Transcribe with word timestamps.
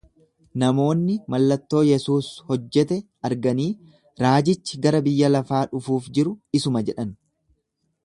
Namoonni 0.61 1.17
mallattoo 1.33 1.81
Yesuus 1.89 2.31
hojjete 2.47 2.99
arganii, 3.31 3.69
Raajichi 4.25 4.83
gara 4.87 5.05
biyya 5.11 5.33
lafaa 5.37 5.63
dhufuuf 5.75 6.13
jiru 6.19 6.39
isuma 6.63 6.87
jedhan. 6.91 7.19